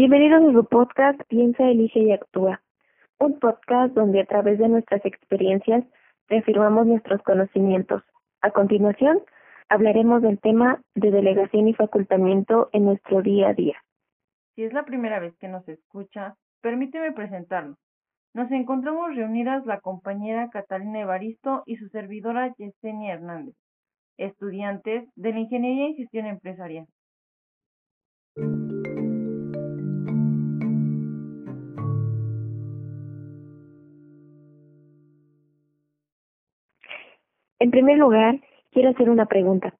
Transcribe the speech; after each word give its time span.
Bienvenidos 0.00 0.42
a 0.42 0.52
su 0.52 0.64
podcast 0.64 1.20
Piensa, 1.28 1.68
Elige 1.68 2.00
y 2.00 2.10
Actúa, 2.10 2.62
un 3.18 3.38
podcast 3.38 3.92
donde 3.92 4.22
a 4.22 4.24
través 4.24 4.58
de 4.58 4.66
nuestras 4.66 5.04
experiencias 5.04 5.84
reafirmamos 6.26 6.86
nuestros 6.86 7.20
conocimientos. 7.22 8.02
A 8.40 8.50
continuación, 8.50 9.20
hablaremos 9.68 10.22
del 10.22 10.40
tema 10.40 10.80
de 10.94 11.10
delegación 11.10 11.68
y 11.68 11.74
facultamiento 11.74 12.70
en 12.72 12.86
nuestro 12.86 13.20
día 13.20 13.48
a 13.48 13.52
día. 13.52 13.76
Si 14.54 14.64
es 14.64 14.72
la 14.72 14.86
primera 14.86 15.20
vez 15.20 15.36
que 15.36 15.48
nos 15.48 15.68
escucha, 15.68 16.34
permíteme 16.62 17.12
presentarnos. 17.12 17.76
Nos 18.32 18.50
encontramos 18.52 19.14
reunidas 19.14 19.66
la 19.66 19.80
compañera 19.80 20.48
Catalina 20.48 21.00
Evaristo 21.00 21.62
y 21.66 21.76
su 21.76 21.90
servidora 21.90 22.54
Yesenia 22.56 23.12
Hernández, 23.12 23.54
estudiantes 24.16 25.06
de 25.14 25.32
la 25.34 25.40
Ingeniería 25.40 25.88
en 25.88 25.96
Gestión 25.96 26.24
Empresarial. 26.24 26.86
En 37.60 37.70
primer 37.70 37.98
lugar, 37.98 38.40
quiero 38.72 38.90
hacer 38.90 39.10
una 39.10 39.26
pregunta. 39.26 39.74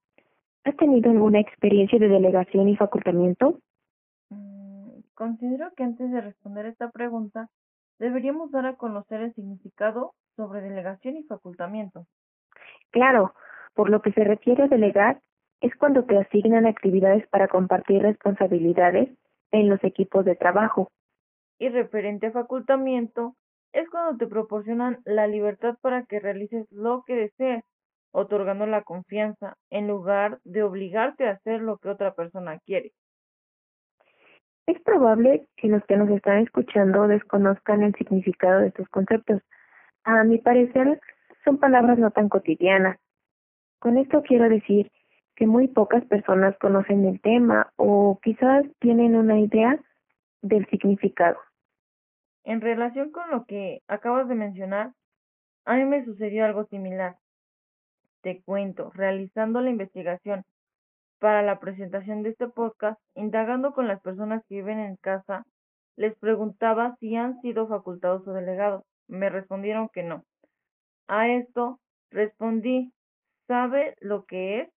¿Has 0.65 0.77
tenido 0.77 1.11
alguna 1.11 1.41
experiencia 1.41 1.99
de 1.99 2.09
delegación 2.09 2.69
y 2.69 2.77
facultamiento? 2.77 3.59
Mm, 4.29 5.01
considero 5.15 5.73
que 5.75 5.85
antes 5.85 6.11
de 6.11 6.21
responder 6.21 6.67
esta 6.67 6.91
pregunta, 6.91 7.49
deberíamos 7.99 8.51
dar 8.51 8.67
a 8.67 8.77
conocer 8.77 9.23
el 9.23 9.35
significado 9.35 10.13
sobre 10.37 10.61
delegación 10.61 11.17
y 11.17 11.23
facultamiento. 11.23 12.07
Claro, 12.91 13.33
por 13.75 13.89
lo 13.89 14.03
que 14.03 14.13
se 14.13 14.25
refiere 14.25 14.65
a 14.65 14.69
delegar, 14.69 15.23
es 15.63 15.75
cuando 15.77 16.05
te 16.05 16.19
asignan 16.19 16.67
actividades 16.67 17.27
para 17.29 17.49
compartir 17.49 18.03
responsabilidades 18.03 19.09
en 19.53 19.71
los 19.71 19.83
equipos 19.85 20.27
de 20.27 20.37
trabajo. 20.37 20.91
Y 21.59 21.71
referente 21.71 22.27
a 22.27 22.33
facultamiento, 22.33 23.37
es 23.73 23.89
cuando 23.89 24.19
te 24.19 24.27
proporcionan 24.27 24.99
la 25.05 25.27
libertad 25.27 25.77
para 25.81 26.05
que 26.05 26.21
realices 26.21 26.67
lo 26.71 27.05
que 27.07 27.15
desees, 27.15 27.65
otorgando 28.13 28.67
la 28.67 28.83
confianza 28.83 29.57
en 29.71 29.89
lugar 29.89 30.39
de 30.45 30.63
obligarte 30.63 31.27
a 31.27 31.33
hacer 31.33 31.61
lo 31.61 31.79
que 31.79 31.89
otra 31.89 32.15
persona 32.15 32.59
quiere. 32.61 32.93
Es 34.67 34.81
probable 34.83 35.47
que 35.57 35.69
los 35.69 35.85
que 35.87 35.97
nos 35.97 36.09
están 36.11 36.39
escuchando 36.39 37.09
desconozcan 37.09 37.83
el 37.83 37.95
significado 37.95 38.61
de 38.61 38.69
estos 38.69 38.89
conceptos. 38.89 39.43
A 40.05 40.23
mi 40.25 40.39
parecer, 40.39 41.01
son 41.45 41.59
palabras 41.59 41.99
no 41.99 42.11
tan 42.11 42.29
cotidianas. 42.29 42.99
Con 43.81 43.99
esto 43.99 44.23
quiero 44.23 44.49
decir 44.49 44.91
que 45.37 45.47
muy 45.47 45.69
pocas 45.69 46.05
personas 46.05 46.57
conocen 46.59 47.05
el 47.07 47.21
tema 47.21 47.73
o 47.77 48.19
quizás 48.23 48.65
tienen 48.79 49.17
una 49.17 49.41
idea 49.41 49.79
del 50.43 50.67
significado. 50.69 51.39
En 52.45 52.61
relación 52.61 53.11
con 53.11 53.31
lo 53.31 53.45
que 53.47 53.83
acabas 53.89 54.29
de 54.29 54.35
mencionar, 54.35 54.93
a 55.65 55.75
mí 55.77 55.85
me 55.85 56.05
sucedió 56.05 56.45
algo 56.45 56.65
similar. 56.67 57.17
Te 58.23 58.43
cuento, 58.43 58.91
realizando 58.95 59.61
la 59.61 59.71
investigación 59.71 60.45
para 61.19 61.43
la 61.43 61.59
presentación 61.59 62.23
de 62.23 62.31
este 62.31 62.49
podcast, 62.49 63.01
indagando 63.15 63.73
con 63.73 63.89
las 63.89 64.01
personas 64.01 64.43
que 64.47 64.57
viven 64.57 64.79
en 64.79 64.97
casa, 64.97 65.45
les 65.97 66.17
preguntaba 66.19 66.97
si 67.01 67.17
han 67.17 67.41
sido 67.41 67.69
facultados 67.69 68.27
o 68.27 68.33
delegados. 68.33 68.85
Me 69.09 69.29
respondieron 69.29 69.89
que 69.89 70.03
no. 70.03 70.25
A 71.09 71.29
esto 71.29 71.81
respondí, 72.11 72.93
¿sabe 73.47 73.97
lo 74.01 74.25
que 74.25 74.61
es? 74.61 74.71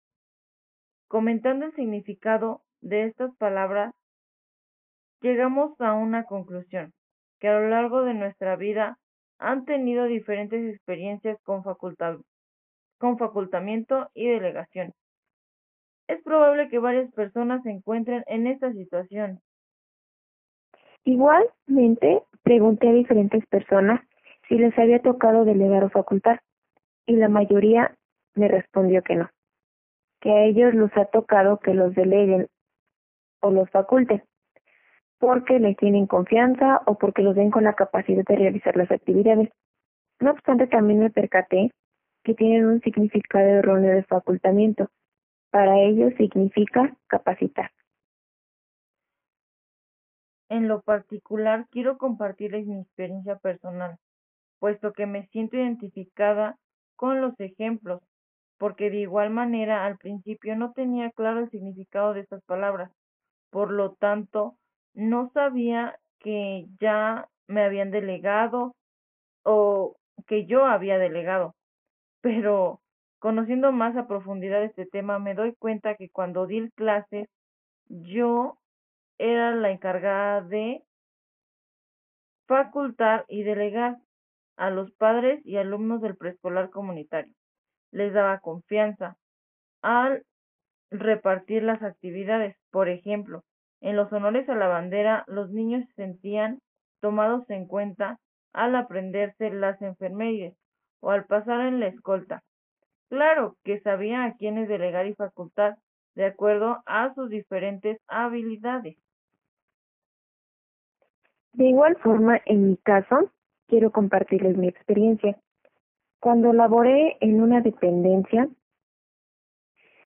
Comentando 1.08 1.66
el 1.66 1.76
significado 1.76 2.62
de 2.82 3.06
estas 3.06 3.36
palabras, 3.38 3.94
llegamos 5.22 5.80
a 5.80 5.94
una 5.94 6.26
conclusión 6.26 6.94
que 7.40 7.50
a 7.50 7.60
lo 7.60 7.70
largo 7.70 8.04
de 8.04 8.14
nuestra 8.14 8.56
vida 8.56 8.98
han 9.38 9.66
tenido 9.66 10.06
diferentes 10.06 10.74
experiencias 10.74 11.38
con, 11.44 11.64
con 13.04 13.18
facultamiento 13.18 14.10
y 14.14 14.30
delegación. 14.30 14.94
Es 16.08 16.24
probable 16.24 16.70
que 16.70 16.80
varias 16.80 17.12
personas 17.12 17.62
se 17.64 17.70
encuentren 17.70 18.24
en 18.28 18.48
esta 18.48 18.72
situación. 18.72 19.42
Igualmente, 21.04 22.24
pregunté 22.44 22.88
a 22.88 22.94
diferentes 22.94 23.46
personas 23.48 24.00
si 24.48 24.56
les 24.58 24.80
había 24.80 25.02
tocado 25.02 25.44
delegar 25.44 25.84
o 25.84 25.90
facultar, 25.90 26.40
y 27.06 27.18
la 27.18 27.28
mayoría 27.28 27.94
me 28.36 28.48
respondió 28.48 29.02
que 29.02 29.18
no, 29.18 29.30
que 30.22 30.32
a 30.32 30.46
ellos 30.46 30.74
les 30.74 30.96
ha 30.96 31.04
tocado 31.04 31.60
que 31.60 31.74
los 31.74 31.94
deleguen 31.96 32.48
o 33.42 33.52
los 33.52 33.70
faculten 33.70 34.24
porque 35.20 35.60
les 35.60 35.76
tienen 35.76 36.08
confianza 36.08 36.82
o 36.86 36.98
porque 36.98 37.22
los 37.22 37.36
ven 37.36 37.52
con 37.52 37.66
la 37.66 37.74
capacidad 37.74 38.24
de 38.24 38.36
realizar 38.38 38.78
las 38.78 38.90
actividades. 38.92 39.50
No 40.22 40.32
obstante, 40.32 40.68
también 40.68 41.00
me 41.00 41.10
percaté 41.10 41.72
que 42.24 42.34
tienen 42.34 42.66
un 42.66 42.82
significado 42.82 43.46
erróneo 43.46 43.94
de 43.94 44.04
facultamiento. 44.04 44.90
Para 45.52 45.80
ellos 45.80 46.14
significa 46.18 46.96
capacitar. 47.08 47.72
En 50.50 50.68
lo 50.68 50.82
particular, 50.82 51.68
quiero 51.72 51.98
compartirles 51.98 52.66
mi 52.68 52.80
experiencia 52.80 53.38
personal, 53.38 53.98
puesto 54.60 54.94
que 54.94 55.06
me 55.06 55.28
siento 55.28 55.58
identificada 55.58 56.58
con 56.96 57.22
los 57.22 57.40
ejemplos, 57.40 58.02
porque 58.58 58.90
de 58.90 58.98
igual 58.98 59.30
manera 59.30 59.86
al 59.86 59.98
principio 59.98 60.56
no 60.56 60.72
tenía 60.74 61.12
claro 61.12 61.40
el 61.40 61.50
significado 61.50 62.14
de 62.14 62.22
estas 62.22 62.44
palabras. 62.44 62.92
Por 63.50 63.72
lo 63.72 63.94
tanto, 63.94 64.56
no 64.94 65.32
sabía 65.34 66.00
que 66.20 66.68
ya 66.80 67.28
me 67.48 67.64
habían 67.64 67.92
delegado 67.92 68.76
o 69.44 69.96
que 70.28 70.46
yo 70.46 70.66
había 70.66 70.98
delegado, 70.98 71.56
pero 72.24 72.80
conociendo 73.20 73.74
más 73.74 73.98
a 73.98 74.08
profundidad 74.08 74.64
este 74.64 74.86
tema 74.86 75.20
me 75.20 75.36
doy 75.36 75.54
cuenta 75.56 75.96
que 75.96 76.10
cuando 76.10 76.48
di 76.48 76.72
clases 76.72 77.28
yo 77.90 78.58
era 79.18 79.54
la 79.54 79.72
encargada 79.72 80.40
de 80.42 80.84
facultar 82.48 83.26
y 83.28 83.44
delegar 83.44 83.98
a 84.56 84.70
los 84.70 84.90
padres 84.94 85.46
y 85.46 85.58
alumnos 85.58 86.02
del 86.02 86.16
preescolar 86.16 86.70
comunitario. 86.70 87.34
Les 87.92 88.14
daba 88.14 88.40
confianza 88.40 89.18
al 89.82 90.24
repartir 90.90 91.64
las 91.64 91.84
actividades. 91.84 92.56
Por 92.72 92.88
ejemplo, 92.88 93.44
en 93.82 93.98
los 93.98 94.14
honores 94.14 94.48
a 94.48 94.56
la 94.56 94.68
bandera, 94.68 95.26
los 95.28 95.52
niños 95.52 95.86
se 95.88 95.94
sentían 95.96 96.60
tomados 97.02 97.50
en 97.50 97.68
cuenta 97.68 98.18
al 98.54 98.76
aprenderse 98.78 99.50
las 99.50 99.82
enfermerías 99.82 100.54
o 101.04 101.12
al 101.12 101.26
pasar 101.26 101.68
en 101.68 101.82
la 101.82 101.88
escolta. 101.88 102.44
Claro 103.10 103.58
que 103.64 103.82
sabía 103.82 104.24
a 104.24 104.36
quiénes 104.38 104.70
delegar 104.70 105.06
y 105.06 105.14
facultar 105.14 105.76
de 106.16 106.26
acuerdo 106.26 106.82
a 106.86 107.14
sus 107.14 107.30
diferentes 107.30 108.00
habilidades. 108.08 108.96
De 111.52 111.66
igual 111.66 111.98
forma, 111.98 112.40
en 112.46 112.70
mi 112.70 112.78
caso, 112.78 113.30
quiero 113.68 113.92
compartirles 113.92 114.58
mi 114.58 114.70
experiencia. 114.70 115.38
Cuando 116.20 116.54
laboré 116.54 117.18
en 117.20 117.42
una 117.42 117.60
dependencia, 117.60 118.48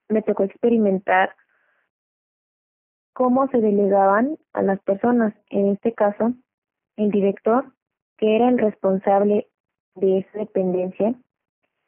me 0.10 0.24
tocó 0.24 0.44
experimentar 0.44 1.36
cómo 3.14 3.48
se 3.50 3.60
delegaban 3.60 4.38
a 4.54 4.64
las 4.64 4.82
personas. 4.82 5.36
En 5.52 5.68
este 5.68 5.94
caso, 5.94 6.34
el 6.96 7.12
director, 7.12 7.72
que 8.18 8.36
era 8.36 8.50
el 8.50 8.58
responsable 8.58 9.48
de 9.98 10.20
esa 10.20 10.40
dependencia, 10.40 11.14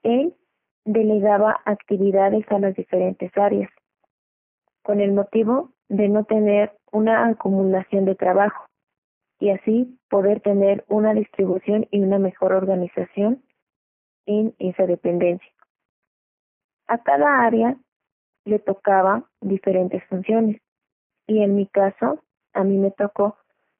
él 0.04 0.34
delegaba 0.86 1.60
actividades 1.66 2.46
a 2.52 2.60
las 2.60 2.76
diferentes 2.76 3.36
áreas, 3.38 3.70
con 4.84 5.02
el 5.02 5.12
motivo 5.12 5.72
de 5.88 6.08
no 6.10 6.24
tener 6.24 6.72
una 6.92 7.28
acumulación 7.28 8.06
de 8.06 8.16
trabajo 8.16 8.66
y 9.40 9.52
así 9.52 9.98
poder 10.10 10.42
tener 10.42 10.84
una 10.88 11.14
distribución 11.14 11.88
y 11.92 12.02
una 12.02 12.20
mejor 12.20 12.54
organización 12.54 13.44
en 14.26 14.54
esa 14.60 14.86
dependencia. 14.86 15.52
A 16.88 16.98
cada 17.00 17.44
área 17.44 17.78
le 18.46 18.60
tocaba 18.60 19.24
diferentes 19.42 20.04
funciones 20.06 20.62
y 21.28 21.44
en 21.44 21.56
mi 21.56 21.68
caso, 21.68 22.24
a 22.54 22.64
mí 22.64 22.78
me 22.78 22.92
tocó 22.92 23.38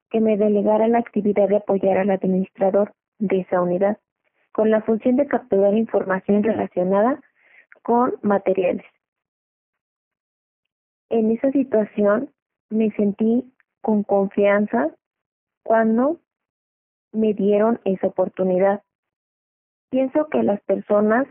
que 0.10 0.22
me 0.22 0.38
delegara 0.38 0.88
la 0.88 1.00
actividad 1.00 1.50
de 1.50 1.58
apoyar 1.58 1.98
al 1.98 2.12
administrador 2.12 2.94
de 3.20 3.42
esa 3.42 3.62
unidad, 3.62 3.98
con 4.52 4.72
la 4.72 4.82
función 4.82 5.16
de 5.16 5.28
capturar 5.28 5.74
información 5.74 6.44
relacionada 6.44 7.22
con 7.84 8.16
materiales. 8.22 8.86
En 11.10 11.32
esa 11.32 11.52
situación 11.52 12.32
me 12.70 12.92
sentí 12.92 13.52
con 13.82 14.04
confianza 14.04 14.90
cuando 15.64 16.20
me 17.12 17.34
dieron 17.34 17.80
esa 17.86 18.08
oportunidad. 18.08 18.84
Pienso 19.90 20.28
que 20.28 20.44
las 20.44 20.62
personas, 20.62 21.28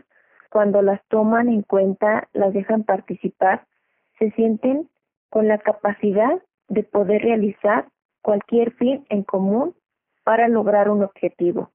cuando 0.49 0.81
las 0.81 1.05
toman 1.07 1.47
en 1.47 1.61
cuenta, 1.61 2.27
las 2.33 2.53
dejan 2.53 2.83
participar, 2.83 3.65
se 4.17 4.31
sienten 4.31 4.89
con 5.29 5.47
la 5.47 5.59
capacidad 5.59 6.41
de 6.67 6.83
poder 6.83 7.21
realizar 7.21 7.87
cualquier 8.21 8.73
fin 8.73 9.05
en 9.09 9.23
común 9.23 9.75
para 10.23 10.47
lograr 10.47 10.89
un 10.89 11.03
objetivo. 11.03 11.71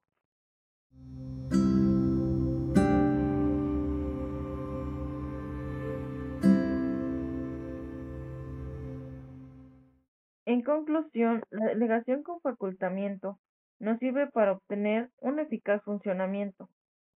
En 10.54 10.62
conclusión, 10.62 11.42
la 11.50 11.66
delegación 11.66 12.22
con 12.22 12.40
facultamiento 12.40 13.40
nos 13.80 13.98
sirve 13.98 14.28
para 14.28 14.52
obtener 14.52 15.10
un 15.20 15.40
eficaz 15.40 15.82
funcionamiento, 15.82 16.68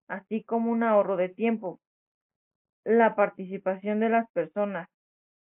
así 0.08 0.42
como 0.42 0.72
un 0.72 0.82
ahorro 0.82 1.16
de 1.16 1.28
tiempo, 1.28 1.78
la 2.82 3.14
participación 3.14 4.00
de 4.00 4.08
las 4.08 4.28
personas, 4.32 4.88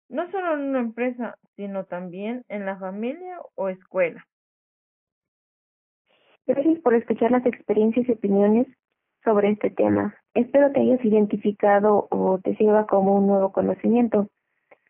no 0.10 0.30
solo 0.30 0.54
en 0.54 0.70
una 0.70 0.80
empresa, 0.80 1.40
sino 1.56 1.86
también 1.86 2.44
en 2.50 2.68
la 2.68 2.78
familia 2.78 3.40
o 3.56 3.70
escuela. 3.70 4.28
Gracias 6.46 6.80
por 6.82 6.94
escuchar 6.94 7.32
las 7.32 7.48
experiencias 7.48 8.08
y 8.08 8.12
opiniones 8.12 8.68
sobre 9.24 9.50
este 9.50 9.72
tema. 9.72 10.16
Espero 10.36 10.72
te 10.72 10.82
hayas 10.82 11.04
identificado 11.04 12.08
o 12.12 12.38
te 12.44 12.56
sirva 12.58 12.86
como 12.86 13.16
un 13.16 13.26
nuevo 13.26 13.52
conocimiento. 13.52 14.30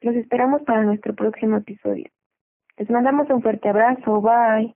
Los 0.01 0.13
esperamos 0.15 0.63
para 0.63 0.83
nuestro 0.83 1.15
próximo 1.15 1.55
episodio. 1.55 2.09
Les 2.77 2.89
mandamos 2.89 3.29
un 3.29 3.41
fuerte 3.41 3.69
abrazo. 3.69 4.21
Bye. 4.21 4.75